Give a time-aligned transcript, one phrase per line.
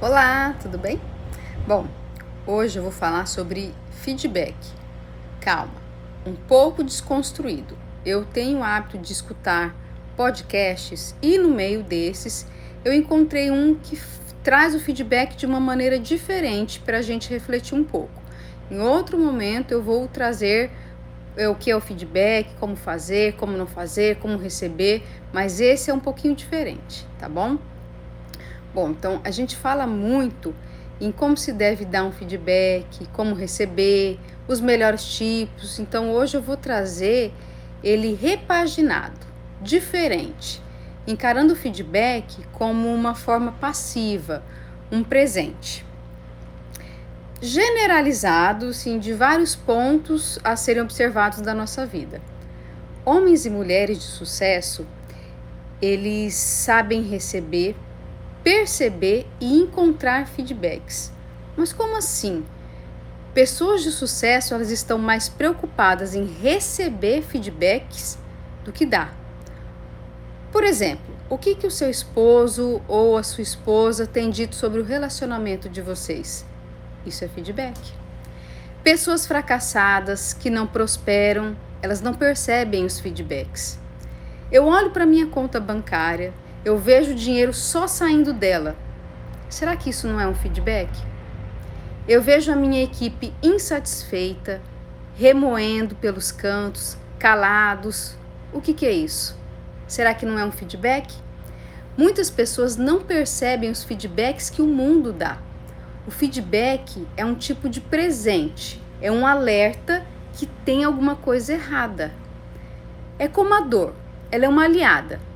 [0.00, 1.00] Olá, tudo bem?
[1.66, 1.84] Bom,
[2.46, 4.54] hoje eu vou falar sobre feedback.
[5.40, 5.74] Calma,
[6.24, 7.76] um pouco desconstruído.
[8.06, 9.74] Eu tenho o hábito de escutar
[10.16, 12.46] podcasts e no meio desses
[12.84, 14.00] eu encontrei um que
[14.44, 18.22] traz o feedback de uma maneira diferente para a gente refletir um pouco.
[18.70, 20.70] Em outro momento eu vou trazer
[21.50, 25.02] o que é o feedback, como fazer, como não fazer, como receber,
[25.32, 27.58] mas esse é um pouquinho diferente, tá bom?
[28.78, 30.54] Bom, então a gente fala muito
[31.00, 35.80] em como se deve dar um feedback, como receber, os melhores tipos.
[35.80, 37.34] Então hoje eu vou trazer
[37.82, 39.18] ele repaginado,
[39.60, 40.62] diferente,
[41.08, 44.44] encarando o feedback como uma forma passiva,
[44.92, 45.84] um presente.
[47.42, 52.22] Generalizado, sim, de vários pontos a serem observados da nossa vida.
[53.04, 54.86] Homens e mulheres de sucesso,
[55.82, 57.74] eles sabem receber
[58.48, 61.12] perceber e encontrar feedbacks.
[61.54, 62.46] Mas como assim?
[63.34, 68.18] Pessoas de sucesso elas estão mais preocupadas em receber feedbacks
[68.64, 69.14] do que dar.
[70.50, 74.80] Por exemplo, o que, que o seu esposo ou a sua esposa tem dito sobre
[74.80, 76.42] o relacionamento de vocês?
[77.04, 77.78] Isso é feedback.
[78.82, 83.78] Pessoas fracassadas que não prosperam, elas não percebem os feedbacks.
[84.50, 86.32] Eu olho para minha conta bancária
[86.68, 88.76] eu vejo o dinheiro só saindo dela.
[89.48, 90.90] Será que isso não é um feedback?
[92.06, 94.60] Eu vejo a minha equipe insatisfeita,
[95.16, 98.14] remoendo pelos cantos, calados.
[98.52, 99.34] O que, que é isso?
[99.86, 101.14] Será que não é um feedback?
[101.96, 105.38] Muitas pessoas não percebem os feedbacks que o mundo dá.
[106.06, 112.12] O feedback é um tipo de presente, é um alerta que tem alguma coisa errada.
[113.18, 113.94] É como a dor,
[114.30, 115.27] ela é uma aliada.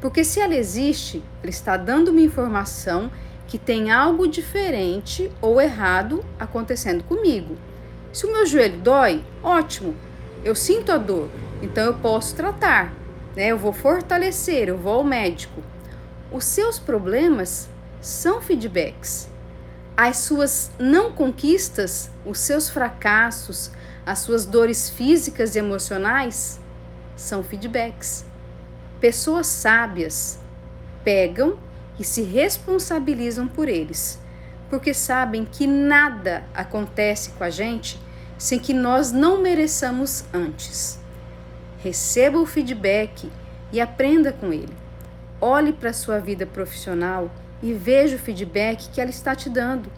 [0.00, 3.10] Porque se ela existe, ela está dando uma informação
[3.46, 7.56] que tem algo diferente ou errado acontecendo comigo.
[8.12, 9.94] Se o meu joelho dói, ótimo,
[10.44, 11.28] eu sinto a dor,
[11.62, 12.92] então eu posso tratar,
[13.34, 13.48] né?
[13.48, 15.62] Eu vou fortalecer, eu vou ao médico.
[16.30, 17.68] Os seus problemas
[18.00, 19.28] são feedbacks.
[19.96, 23.72] As suas não conquistas, os seus fracassos,
[24.06, 26.60] as suas dores físicas e emocionais
[27.16, 28.24] são feedbacks.
[29.00, 30.40] Pessoas sábias
[31.04, 31.56] pegam
[31.98, 34.18] e se responsabilizam por eles,
[34.68, 38.00] porque sabem que nada acontece com a gente
[38.36, 40.98] sem que nós não mereçamos antes.
[41.78, 43.30] Receba o feedback
[43.72, 44.76] e aprenda com ele.
[45.40, 47.30] Olhe para a sua vida profissional
[47.62, 49.90] e veja o feedback que ela está te dando.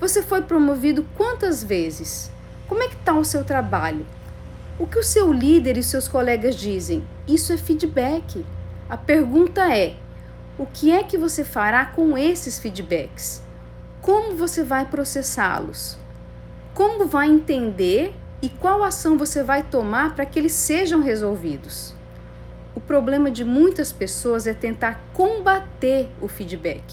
[0.00, 2.30] Você foi promovido quantas vezes?
[2.68, 4.04] Como é que está o seu trabalho?
[4.78, 7.02] O que o seu líder e seus colegas dizem?
[7.26, 8.44] Isso é feedback.
[8.90, 9.96] A pergunta é:
[10.58, 13.42] o que é que você fará com esses feedbacks?
[14.02, 15.96] Como você vai processá-los?
[16.74, 21.94] Como vai entender e qual ação você vai tomar para que eles sejam resolvidos?
[22.74, 26.84] O problema de muitas pessoas é tentar combater o feedback.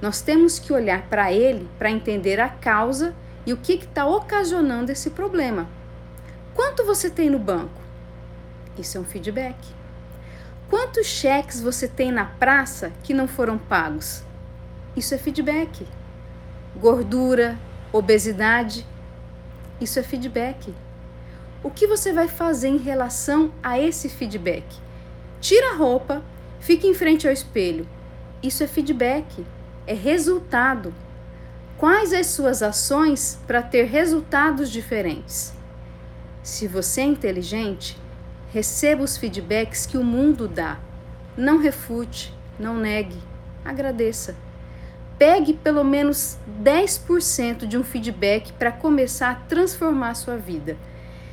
[0.00, 3.14] Nós temos que olhar para ele para entender a causa
[3.46, 5.68] e o que está ocasionando esse problema.
[6.54, 7.80] Quanto você tem no banco?
[8.78, 9.56] Isso é um feedback.
[10.68, 14.24] Quantos cheques você tem na praça que não foram pagos?
[14.96, 15.86] Isso é feedback.
[16.76, 17.58] Gordura,
[17.92, 18.86] obesidade,
[19.80, 20.74] isso é feedback.
[21.62, 24.64] O que você vai fazer em relação a esse feedback?
[25.40, 26.22] Tira a roupa,
[26.58, 27.86] fique em frente ao espelho.
[28.42, 29.46] Isso é feedback,
[29.86, 30.94] é resultado.
[31.76, 35.52] Quais as suas ações para ter resultados diferentes?
[36.42, 37.96] Se você é inteligente,
[38.52, 40.80] receba os feedbacks que o mundo dá.
[41.36, 43.16] Não refute, não negue,
[43.64, 44.34] agradeça.
[45.16, 50.76] Pegue pelo menos 10% de um feedback para começar a transformar a sua vida.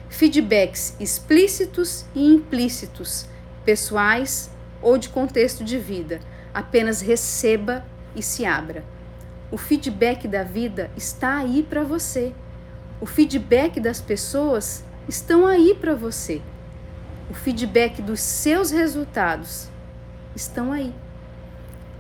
[0.10, 3.26] Feedbacks explícitos e implícitos,
[3.66, 6.20] pessoais ou de contexto de vida.
[6.54, 7.84] Apenas receba
[8.16, 8.84] e se abra.
[9.50, 12.32] O feedback da vida está aí para você.
[13.02, 16.40] O feedback das pessoas estão aí para você.
[17.30, 19.68] O feedback dos seus resultados
[20.36, 20.94] estão aí.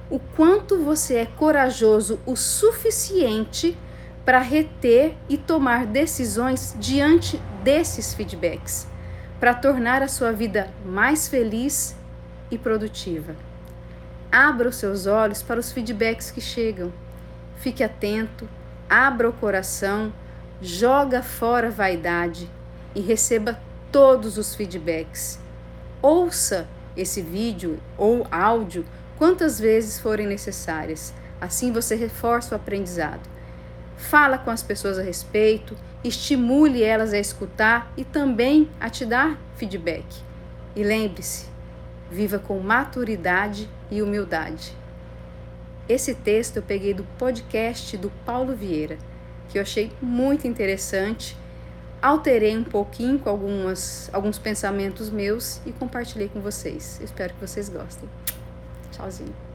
[0.09, 3.75] O quanto você é corajoso o suficiente
[4.23, 8.87] para reter e tomar decisões diante desses feedbacks,
[9.39, 11.95] para tornar a sua vida mais feliz
[12.51, 13.35] e produtiva.
[14.31, 16.93] Abra os seus olhos para os feedbacks que chegam.
[17.57, 18.47] Fique atento,
[18.87, 20.13] abra o coração,
[20.61, 22.49] joga fora a vaidade
[22.95, 23.59] e receba
[23.91, 25.39] todos os feedbacks.
[26.01, 28.85] Ouça esse vídeo ou áudio
[29.17, 33.21] quantas vezes forem necessárias, Assim você reforça o aprendizado.
[33.95, 39.39] Fala com as pessoas a respeito, estimule elas a escutar e também a te dar
[39.55, 40.05] feedback.
[40.75, 41.47] E lembre-se,
[42.09, 44.75] viva com maturidade e humildade.
[45.87, 48.97] Esse texto eu peguei do podcast do Paulo Vieira,
[49.47, 51.37] que eu achei muito interessante.
[52.01, 56.99] Alterei um pouquinho com algumas, alguns pensamentos meus e compartilhei com vocês.
[57.01, 58.09] Espero que vocês gostem.
[58.91, 59.48] Tchauzinho.